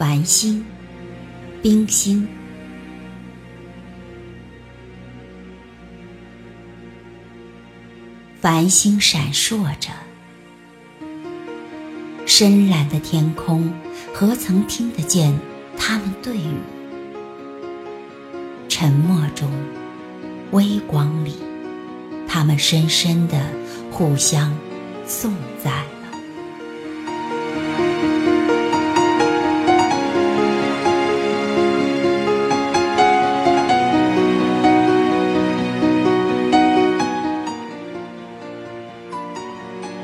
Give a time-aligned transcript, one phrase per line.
[0.00, 0.64] 繁星，
[1.60, 2.26] 冰心。
[8.40, 9.90] 繁星闪烁着，
[12.24, 13.70] 深蓝的天空，
[14.14, 15.38] 何曾听得见
[15.76, 16.54] 他们对语？
[18.70, 19.50] 沉默中，
[20.52, 21.34] 微光里，
[22.26, 23.38] 他们深深的
[23.90, 24.50] 互相
[25.04, 25.84] 颂赞。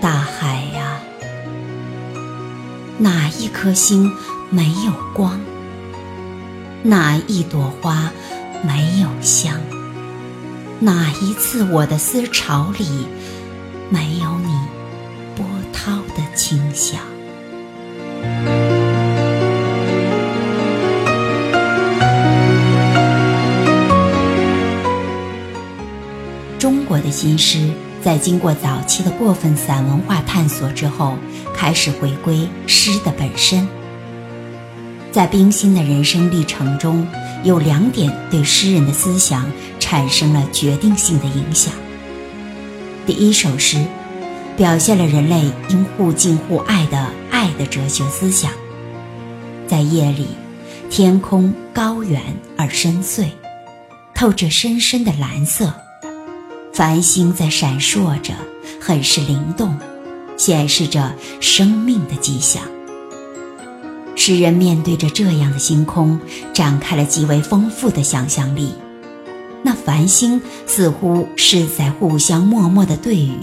[0.01, 1.01] 大海呀
[2.99, 4.11] 哪一颗星
[4.51, 5.39] 没有光？
[6.83, 8.11] 哪一朵花
[8.63, 9.61] 没有香？
[10.79, 13.07] 哪一次我的思潮里
[13.91, 14.55] 没有你
[15.35, 17.01] 波涛的清香？
[26.59, 27.71] 中国的新诗。
[28.03, 31.17] 在经过早期的过分散文化探索之后，
[31.55, 33.67] 开始回归诗的本身。
[35.11, 37.07] 在冰心的人生历程中，
[37.43, 41.73] 有两点对诗人的思想产生了决定性的影响。
[43.07, 43.83] 第一首诗，
[44.57, 48.53] 表现了人类应互敬互爱的爱的哲学思想。
[49.67, 50.29] 在夜里，
[50.91, 52.23] 天空高远
[52.57, 53.31] 而深邃，
[54.15, 55.73] 透着深深的蓝色。
[56.77, 58.35] 繁星在闪烁着，
[58.79, 59.75] 很是灵动，
[60.37, 62.63] 显示着生命的迹象。
[64.15, 66.21] 诗人面对着这样的星空，
[66.53, 68.75] 展开了极为丰富的想象力。
[69.63, 73.39] 那繁星似乎是在互相默默的对语，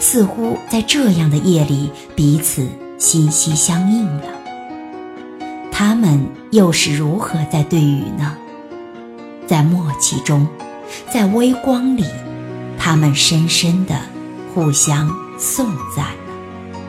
[0.00, 2.66] 似乎在这样的夜里彼此
[2.98, 4.24] 心息相印了。
[5.70, 8.36] 他们又是如何在对语呢？
[9.46, 10.48] 在默契中，
[11.14, 12.04] 在微光里。
[12.90, 13.94] 他们深深的
[14.52, 15.08] 互相
[15.38, 15.64] 颂
[15.94, 16.80] 赞了。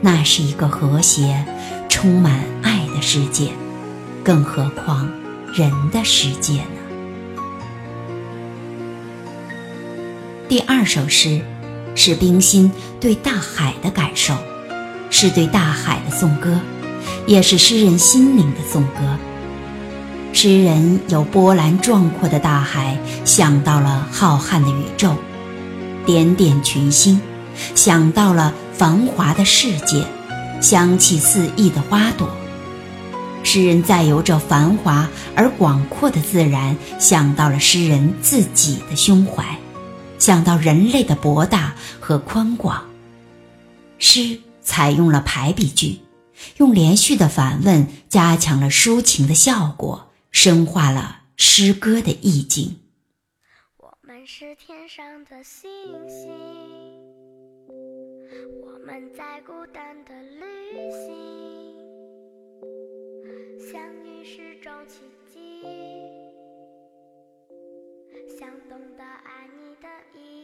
[0.00, 1.44] 那是一个和谐、
[1.88, 3.50] 充满爱的世界，
[4.22, 5.10] 更何况
[5.52, 6.78] 人的世界呢？
[10.48, 11.40] 第二首诗
[11.96, 12.70] 是冰心
[13.00, 14.32] 对大海的感受，
[15.10, 16.60] 是对大海的颂歌，
[17.26, 19.18] 也是诗人心灵的颂歌。
[20.36, 25.16] 诗人由波澜壮阔的大海想到了浩瀚的宇宙，
[26.04, 27.18] 点点群星，
[27.74, 30.06] 想到了繁华的世界，
[30.60, 32.28] 香气四溢的花朵。
[33.44, 39.42] 诗人再由这繁华而广阔的自然，想到了诗人自己的胸怀，
[40.18, 42.84] 想到人类的博大和宽广。
[43.98, 45.98] 诗采用了排比句，
[46.58, 50.02] 用连续的反问加强了抒情的效果。
[50.38, 52.78] 深化了诗歌的意境。
[53.78, 55.66] 我们是天上的星
[56.06, 56.30] 星，
[58.62, 61.08] 我们在孤单的旅行，
[63.58, 65.62] 相遇是种奇迹，
[68.38, 69.88] 想懂得爱你的
[70.20, 70.35] 意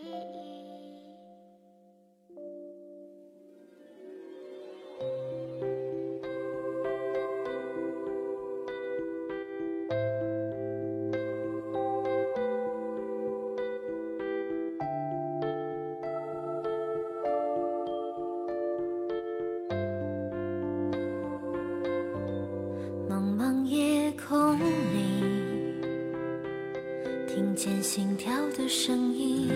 [27.35, 29.49] 听见心跳的声音，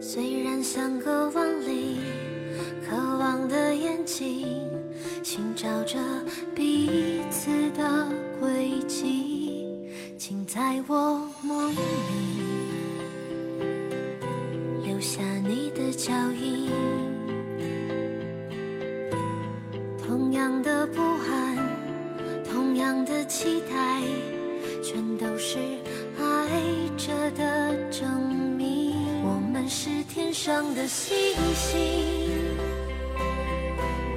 [0.00, 1.98] 虽然相隔万里，
[2.84, 4.48] 渴望的眼睛
[5.22, 5.96] 寻找着
[6.56, 8.08] 彼此的
[8.40, 9.64] 轨迹，
[10.18, 11.76] 请在我梦里
[14.84, 16.68] 留下你的脚印。
[20.04, 21.56] 同样的不安，
[22.44, 24.02] 同样的期待。
[24.82, 25.58] 全都是
[26.18, 26.60] 爱
[26.96, 28.94] 着的证明。
[29.22, 31.14] 我们是天上的星
[31.54, 31.78] 星，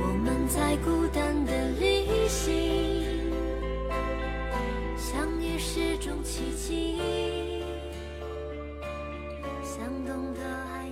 [0.01, 2.53] 我们在孤单的旅行，
[4.97, 6.97] 相遇是种奇迹，
[9.63, 10.82] 想懂得爱。